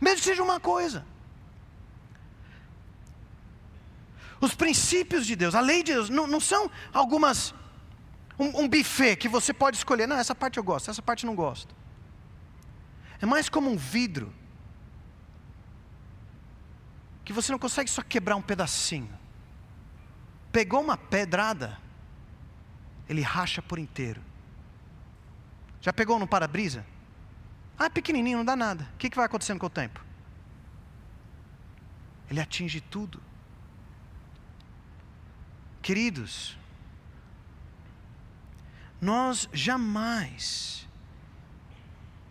[0.00, 1.04] Mesmo que seja uma coisa.
[4.40, 7.54] Os princípios de Deus, a lei de Deus, não, não são algumas.
[8.38, 10.08] Um, um buffet que você pode escolher.
[10.08, 11.72] Não, essa parte eu gosto, essa parte não gosto.
[13.22, 14.34] É mais como um vidro
[17.24, 19.08] que você não consegue só quebrar um pedacinho.
[20.50, 21.78] Pegou uma pedrada,
[23.08, 24.20] ele racha por inteiro.
[25.80, 26.84] Já pegou no para-brisa?
[27.78, 28.88] Ah, é pequenininho, não dá nada.
[28.94, 30.04] O que, que vai acontecendo com o tempo?
[32.28, 33.22] Ele atinge tudo.
[35.80, 36.58] Queridos,
[39.00, 40.88] nós jamais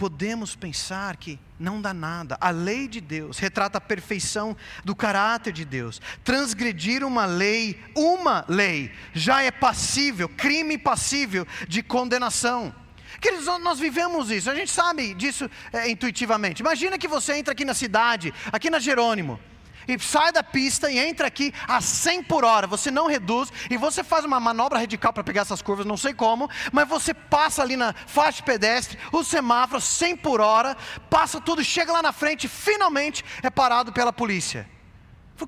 [0.01, 2.35] podemos pensar que não dá nada.
[2.41, 6.01] A lei de Deus retrata a perfeição do caráter de Deus.
[6.23, 12.73] Transgredir uma lei, uma lei, já é passível, crime passível de condenação.
[13.21, 16.61] Queridos, nós vivemos isso, a gente sabe disso é, intuitivamente.
[16.61, 19.39] Imagina que você entra aqui na cidade, aqui na Jerônimo
[19.87, 23.77] e sai da pista e entra aqui a 100 por hora, você não reduz e
[23.77, 27.61] você faz uma manobra radical para pegar essas curvas, não sei como, mas você passa
[27.61, 30.75] ali na faixa pedestre, o semáforo 100 por hora,
[31.09, 34.69] passa tudo, chega lá na frente, finalmente é parado pela polícia.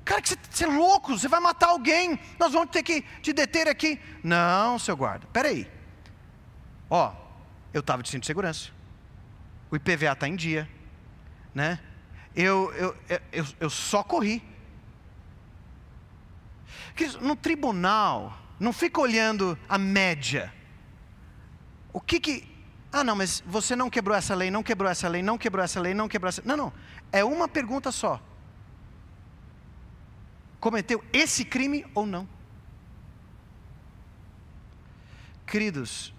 [0.03, 3.31] Cara, que você, você é louco, você vai matar alguém, nós vamos ter que te
[3.31, 3.99] deter aqui.
[4.23, 5.69] Não, seu guarda, peraí.
[6.89, 7.11] Ó,
[7.73, 8.71] eu estava de cinto de segurança,
[9.69, 10.67] o IPVA está em dia,
[11.53, 11.79] né?
[12.35, 12.95] Eu, eu,
[13.31, 14.43] eu, eu só corri.
[17.21, 20.53] No tribunal, não fica olhando a média.
[21.91, 22.53] O que que.
[22.91, 25.79] Ah, não, mas você não quebrou essa lei, não quebrou essa lei, não quebrou essa
[25.79, 26.41] lei, não quebrou essa.
[26.45, 26.73] Não, não.
[27.11, 28.21] É uma pergunta só.
[30.59, 32.27] Cometeu esse crime ou não?
[35.45, 36.13] Queridos,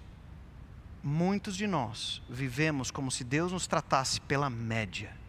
[1.02, 5.23] muitos de nós vivemos como se Deus nos tratasse pela média.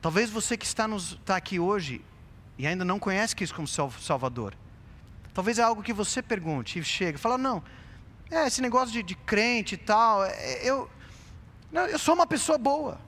[0.00, 2.02] Talvez você que está, nos, está aqui hoje
[2.56, 4.54] e ainda não conhece Cristo como Salvador.
[5.34, 7.62] Talvez é algo que você pergunte e chega e fala: não,
[8.30, 10.90] é, esse negócio de, de crente e tal, é, eu,
[11.70, 13.00] não, eu sou uma pessoa boa.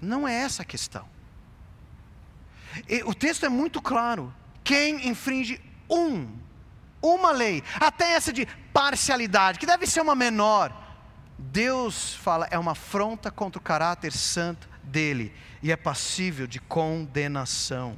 [0.00, 1.08] Não é essa a questão.
[2.88, 4.32] E, o texto é muito claro.
[4.62, 6.28] Quem infringe um,
[7.00, 10.74] uma lei, até essa de parcialidade, que deve ser uma menor,
[11.38, 17.96] Deus fala, é uma afronta contra o caráter santo dele e é passível de condenação.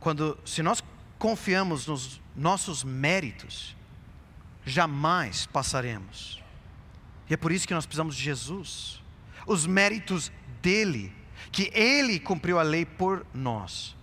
[0.00, 0.82] Quando, se nós
[1.18, 3.76] confiamos nos nossos méritos,
[4.64, 6.42] jamais passaremos.
[7.28, 9.02] E é por isso que nós precisamos de Jesus,
[9.46, 10.30] os méritos
[10.62, 11.12] dele,
[11.50, 13.96] que ele cumpriu a lei por nós.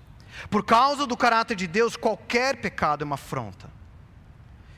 [0.50, 3.70] Por causa do caráter de Deus, qualquer pecado é uma afronta.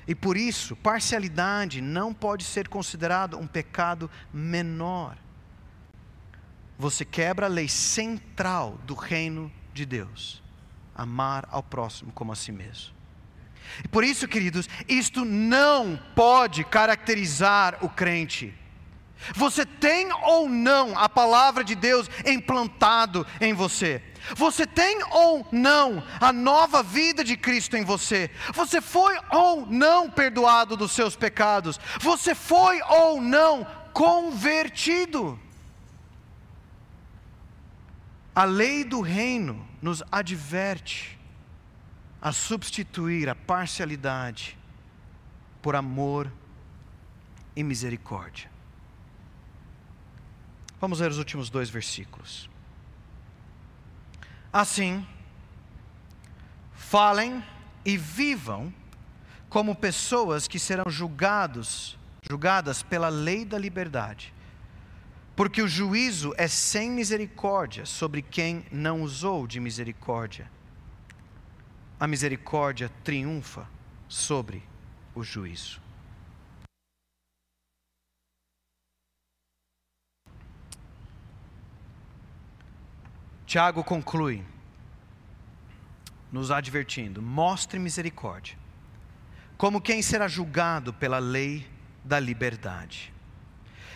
[0.07, 5.17] E por isso, parcialidade não pode ser considerado um pecado menor.
[6.77, 10.43] Você quebra a lei central do reino de Deus:
[10.95, 12.93] amar ao próximo como a si mesmo.
[13.83, 18.53] E por isso, queridos, isto não pode caracterizar o crente.
[19.33, 24.03] Você tem ou não a palavra de Deus implantado em você?
[24.35, 28.31] Você tem ou não a nova vida de Cristo em você?
[28.53, 31.79] Você foi ou não perdoado dos seus pecados?
[31.99, 35.39] Você foi ou não convertido?
[38.33, 41.17] A lei do reino nos adverte
[42.21, 44.57] a substituir a parcialidade
[45.61, 46.31] por amor
[47.55, 48.49] e misericórdia.
[50.81, 52.49] Vamos ver os últimos dois versículos.
[54.57, 55.05] Assim,
[56.73, 57.43] falem
[57.83, 58.73] e vivam
[59.49, 64.33] como pessoas que serão julgados, julgadas pela lei da liberdade.
[65.35, 70.49] Porque o juízo é sem misericórdia sobre quem não usou de misericórdia.
[71.99, 73.67] A misericórdia triunfa
[74.07, 74.63] sobre
[75.13, 75.81] o juízo.
[83.45, 84.43] Tiago conclui,
[86.31, 88.57] nos advertindo: mostre misericórdia,
[89.57, 91.67] como quem será julgado pela lei
[92.03, 93.13] da liberdade.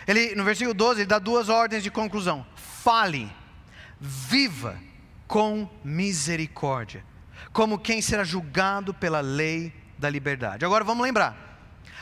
[0.06, 3.30] Ele, no versículo 12, ele dá duas ordens de conclusão: fale,
[4.00, 4.78] viva
[5.26, 7.04] com misericórdia,
[7.52, 10.64] como quem será julgado pela lei da liberdade.
[10.64, 11.49] Agora vamos lembrar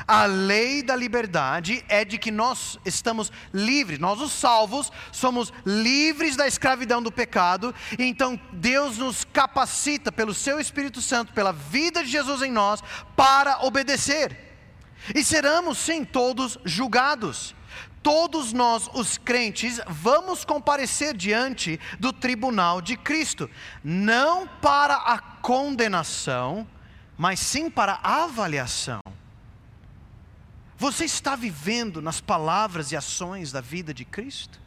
[0.07, 6.37] a lei da liberdade é de que nós estamos livres, nós os salvos somos livres
[6.37, 12.11] da escravidão do pecado, então Deus nos capacita pelo seu Espírito Santo, pela vida de
[12.11, 12.83] Jesus em nós,
[13.17, 14.37] para obedecer.
[15.15, 17.55] E seremos sim todos julgados.
[18.01, 23.51] Todos nós, os crentes, vamos comparecer diante do tribunal de Cristo,
[23.83, 26.67] não para a condenação,
[27.17, 29.01] mas sim para a avaliação.
[30.79, 34.61] Você está vivendo nas palavras e ações da vida de Cristo?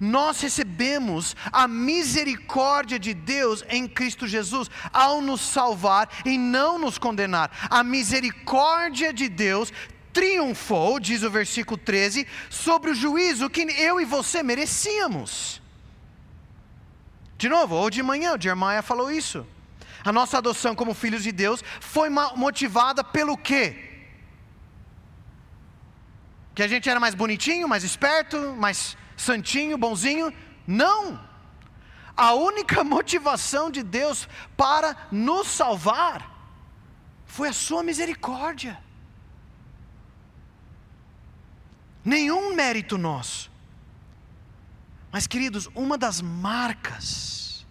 [0.00, 6.96] Nós recebemos a misericórdia de Deus em Cristo Jesus ao nos salvar e não nos
[6.96, 7.50] condenar.
[7.68, 9.70] A misericórdia de Deus
[10.14, 15.60] triunfou, diz o versículo 13, sobre o juízo que eu e você merecíamos.
[17.36, 19.46] De novo, ou de manhã, o Jeremiah falou isso.
[20.04, 23.91] A nossa adoção como filhos de Deus foi motivada pelo quê?
[26.54, 30.32] Que a gente era mais bonitinho, mais esperto, mais santinho, bonzinho.
[30.66, 31.18] Não!
[32.16, 36.30] A única motivação de Deus para nos salvar
[37.24, 38.78] foi a Sua misericórdia.
[42.04, 43.50] Nenhum mérito nosso.
[45.10, 47.66] Mas, queridos, uma das marcas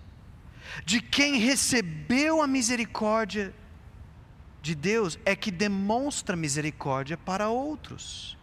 [0.86, 3.54] de quem recebeu a misericórdia
[4.62, 8.38] de Deus é que demonstra misericórdia para outros.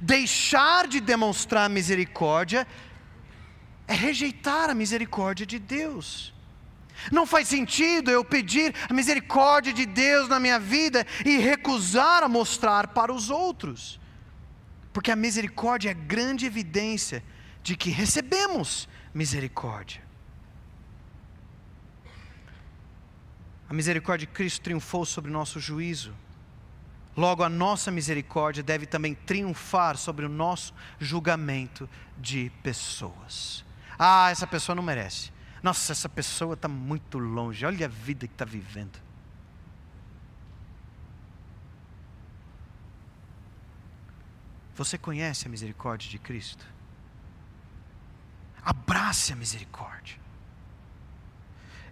[0.00, 2.66] Deixar de demonstrar misericórdia
[3.86, 6.34] é rejeitar a misericórdia de Deus.
[7.12, 12.28] Não faz sentido eu pedir a misericórdia de Deus na minha vida e recusar a
[12.28, 14.00] mostrar para os outros,
[14.92, 17.22] porque a misericórdia é a grande evidência
[17.62, 20.02] de que recebemos misericórdia.
[23.68, 26.14] A misericórdia de Cristo triunfou sobre o nosso juízo.
[27.18, 33.64] Logo, a nossa misericórdia deve também triunfar sobre o nosso julgamento de pessoas.
[33.98, 35.32] Ah, essa pessoa não merece.
[35.60, 37.66] Nossa, essa pessoa está muito longe.
[37.66, 39.00] Olha a vida que está vivendo.
[44.76, 46.64] Você conhece a misericórdia de Cristo?
[48.62, 50.27] Abrace a misericórdia.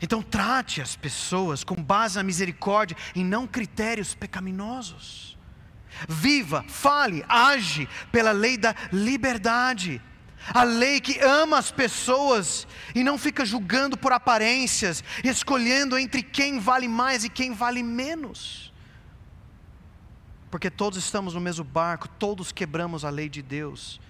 [0.00, 5.36] Então trate as pessoas com base na misericórdia e não critérios pecaminosos.
[6.08, 10.02] Viva, fale, age pela lei da liberdade.
[10.52, 16.58] A lei que ama as pessoas e não fica julgando por aparências, escolhendo entre quem
[16.58, 18.72] vale mais e quem vale menos.
[20.50, 24.00] Porque todos estamos no mesmo barco, todos quebramos a lei de Deus,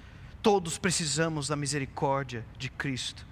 [0.43, 3.27] todos precisamos da misericórdia de Cristo.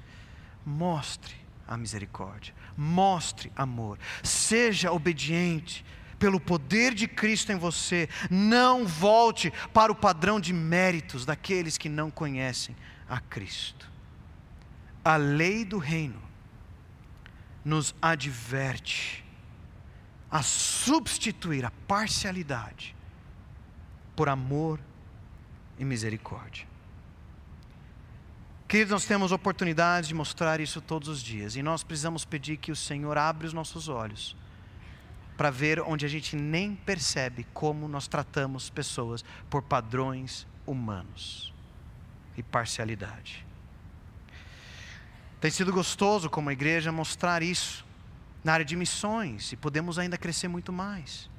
[0.64, 2.54] Mostre a misericórdia.
[2.76, 3.98] Mostre amor.
[4.22, 5.84] Seja obediente
[6.18, 8.08] pelo poder de Cristo em você.
[8.30, 12.74] Não volte para o padrão de méritos daqueles que não conhecem
[13.08, 13.90] a Cristo.
[15.04, 16.22] A lei do reino
[17.64, 19.24] nos adverte
[20.30, 22.94] a substituir a parcialidade
[24.16, 24.80] por amor
[25.78, 26.66] e misericórdia.
[28.74, 32.72] Queridos, nós temos oportunidade de mostrar isso todos os dias e nós precisamos pedir que
[32.72, 34.36] o Senhor abra os nossos olhos
[35.36, 41.54] para ver onde a gente nem percebe como nós tratamos pessoas por padrões humanos
[42.36, 43.46] e parcialidade.
[45.40, 47.86] Tem sido gostoso como igreja mostrar isso
[48.42, 51.30] na área de missões e podemos ainda crescer muito mais.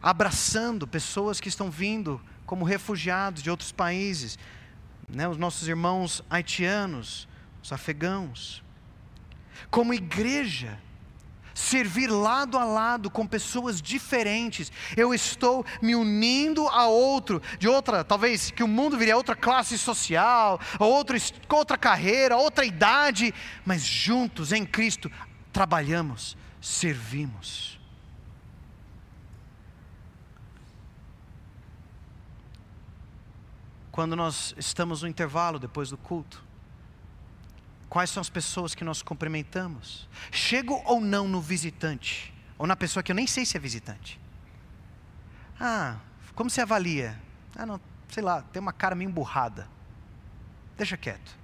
[0.00, 4.38] Abraçando pessoas que estão vindo como refugiados de outros países,
[5.08, 7.28] né, os nossos irmãos haitianos,
[7.62, 8.62] os afegãos.
[9.70, 10.78] Como igreja,
[11.56, 14.70] servir lado a lado com pessoas diferentes.
[14.96, 19.78] Eu estou me unindo a outro, de outra, talvez que o mundo viria outra classe
[19.78, 21.16] social, outra,
[21.48, 23.34] outra carreira, outra idade,
[23.64, 25.10] mas juntos em Cristo
[25.52, 27.75] trabalhamos, servimos.
[33.96, 36.44] Quando nós estamos no intervalo depois do culto?
[37.88, 40.06] Quais são as pessoas que nós cumprimentamos?
[40.30, 42.30] Chego ou não no visitante?
[42.58, 44.20] Ou na pessoa que eu nem sei se é visitante?
[45.58, 45.96] Ah,
[46.34, 47.18] como se avalia?
[47.56, 47.80] Ah, não,
[48.10, 49.66] sei lá, tem uma cara meio emburrada.
[50.76, 51.34] Deixa quieto.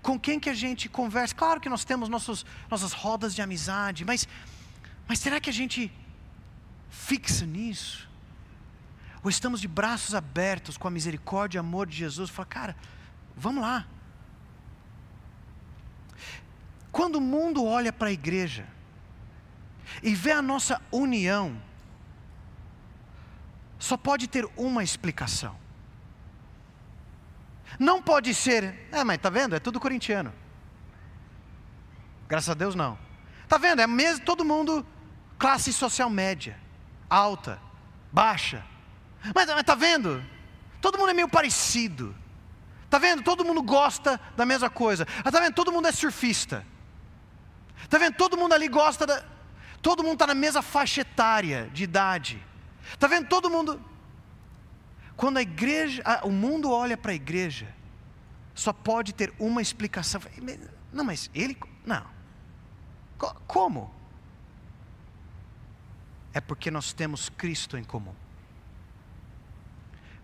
[0.00, 1.34] Com quem que a gente conversa?
[1.34, 4.26] Claro que nós temos nossos, nossas rodas de amizade, mas,
[5.06, 5.92] mas será que a gente
[6.88, 8.09] fixa nisso?
[9.22, 12.30] Ou estamos de braços abertos com a misericórdia e amor de Jesus?
[12.30, 12.76] Fala, cara,
[13.36, 13.86] vamos lá.
[16.90, 18.66] Quando o mundo olha para a igreja
[20.02, 21.60] e vê a nossa união,
[23.78, 25.56] só pode ter uma explicação.
[27.78, 29.54] Não pode ser, é, mas tá vendo?
[29.54, 30.32] É tudo corintiano.
[32.28, 32.98] Graças a Deus não.
[33.48, 33.80] Tá vendo?
[33.80, 34.86] É mesmo todo mundo
[35.38, 36.58] classe social média,
[37.08, 37.60] alta,
[38.12, 38.64] baixa,
[39.34, 40.22] mas está vendo?
[40.80, 42.14] Todo mundo é meio parecido.
[42.84, 43.22] Está vendo?
[43.22, 45.06] Todo mundo gosta da mesma coisa.
[45.24, 45.54] Está vendo?
[45.54, 46.66] Todo mundo é surfista.
[47.82, 48.16] Está vendo?
[48.16, 49.22] Todo mundo ali gosta da.
[49.82, 52.44] Todo mundo está na mesma faixa etária de idade.
[52.92, 53.28] Está vendo?
[53.28, 53.82] Todo mundo.
[55.16, 57.72] Quando a igreja, o mundo olha para a igreja,
[58.54, 60.20] só pode ter uma explicação.
[60.92, 61.56] Não, mas ele.
[61.84, 62.04] Não.
[63.46, 63.94] Como?
[66.32, 68.14] É porque nós temos Cristo em comum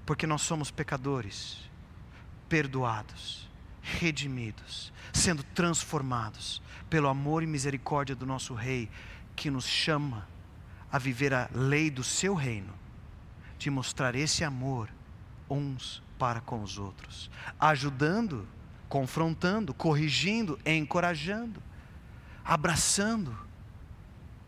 [0.06, 1.68] porque nós somos pecadores,
[2.48, 3.50] perdoados,
[3.82, 8.88] redimidos, sendo transformados pelo amor e misericórdia do nosso Rei,
[9.34, 10.26] que nos chama
[10.90, 12.72] a viver a lei do seu reino,
[13.58, 14.88] de mostrar esse amor
[15.50, 17.28] uns para com os outros,
[17.58, 18.48] ajudando,
[18.88, 21.60] confrontando, corrigindo, encorajando,
[22.44, 23.36] abraçando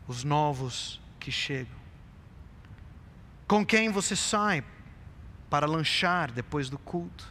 [0.07, 1.77] os novos que chegam.
[3.47, 4.63] Com quem você sai
[5.49, 7.27] para lanchar depois do culto?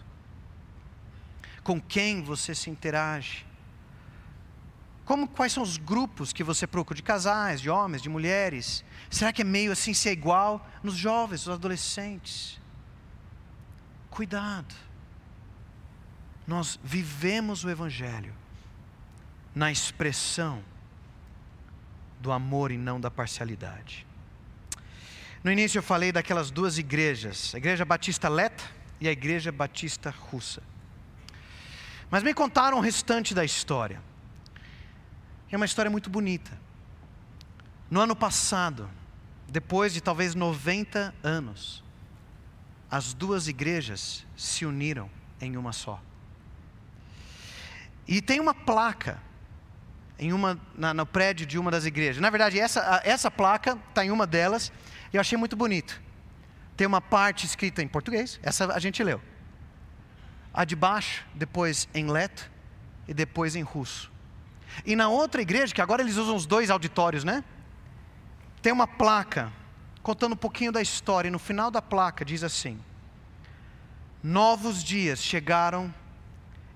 [1.63, 3.45] Com quem você se interage?
[5.05, 6.95] Como, quais são os grupos que você procura?
[6.95, 8.83] De casais, de homens, de mulheres?
[9.09, 12.59] Será que é meio assim ser igual nos jovens, nos adolescentes?
[14.09, 14.73] Cuidado.
[16.45, 18.33] Nós vivemos o Evangelho
[19.53, 20.63] na expressão
[22.19, 24.06] do amor e não da parcialidade.
[25.43, 28.63] No início eu falei daquelas duas igrejas, a igreja batista Leta
[28.99, 30.61] e a Igreja Batista Russa.
[32.09, 34.01] Mas me contaram o restante da história.
[35.51, 36.51] É uma história muito bonita.
[37.89, 38.89] No ano passado,
[39.47, 41.83] depois de talvez 90 anos,
[42.89, 45.09] as duas igrejas se uniram
[45.39, 46.01] em uma só.
[48.07, 49.21] E tem uma placa
[50.17, 52.21] em uma, na, no prédio de uma das igrejas.
[52.21, 54.71] Na verdade, essa, essa placa está em uma delas
[55.11, 56.01] e eu achei muito bonito.
[56.75, 59.21] Tem uma parte escrita em português, essa a gente leu.
[60.53, 62.49] A de baixo, depois em leto
[63.07, 64.11] e depois em russo.
[64.85, 67.43] E na outra igreja, que agora eles usam os dois auditórios, né?
[68.61, 69.51] Tem uma placa
[70.03, 72.79] contando um pouquinho da história, e no final da placa diz assim:
[74.23, 75.93] Novos dias chegaram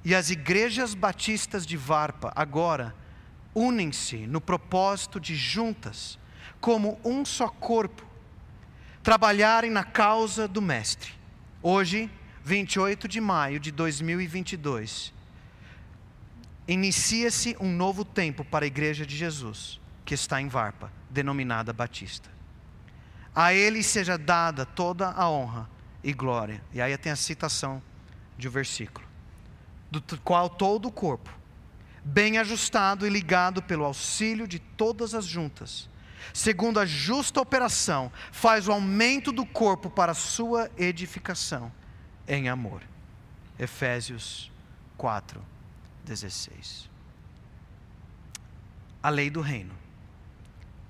[0.04, 2.96] e as igrejas batistas de Varpa agora
[3.54, 6.18] unem-se no propósito de juntas,
[6.60, 8.06] como um só corpo,
[9.04, 11.14] trabalharem na causa do Mestre.
[11.62, 12.10] Hoje,
[12.44, 15.14] 28 de maio de 2022,
[16.68, 22.30] inicia-se um novo tempo para a Igreja de Jesus, que está em Varpa, denominada Batista.
[23.34, 25.70] A Ele seja dada toda a honra
[26.04, 26.62] e glória.
[26.74, 27.82] E aí tem a citação
[28.38, 29.12] de um versículo
[29.92, 31.30] do qual todo o corpo,
[32.04, 35.90] bem ajustado e ligado pelo auxílio de todas as juntas,
[36.34, 41.72] segundo a justa operação, faz o aumento do corpo para a sua edificação
[42.28, 42.82] em amor.
[43.58, 44.52] Efésios
[44.98, 45.44] 4,
[46.04, 46.90] 16.
[49.04, 49.74] A lei do reino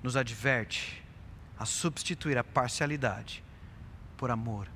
[0.02, 1.02] nos adverte
[1.58, 3.42] a substituir a parcialidade
[4.16, 4.68] por amor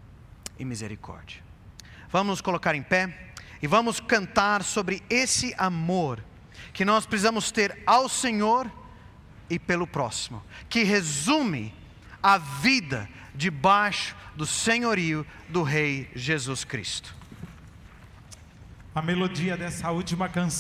[0.59, 1.43] e misericórdia.
[2.09, 6.23] Vamos nos colocar em pé e vamos cantar sobre esse amor
[6.73, 8.71] que nós precisamos ter ao Senhor
[9.49, 11.75] e pelo próximo, que resume
[12.23, 17.15] a vida debaixo do senhorio do Rei Jesus Cristo.
[18.95, 20.47] A melodia dessa última canção.